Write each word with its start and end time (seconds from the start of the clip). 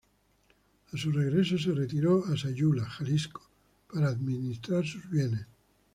A 0.93 0.97
su 0.97 1.11
regreso 1.11 1.59
se 1.59 1.73
retiró 1.73 2.25
a 2.25 2.35
Sayula, 2.35 2.85
Jalisco, 2.89 3.47
para 3.87 4.09
administrar 4.09 4.83
sus 4.83 5.07
bienes. 5.07 5.45